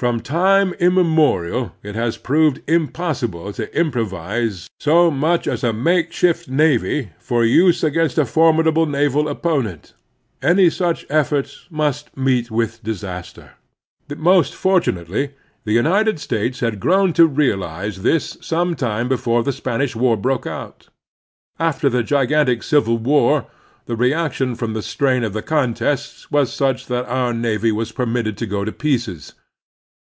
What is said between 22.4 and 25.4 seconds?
Civil War the reaction from the strain of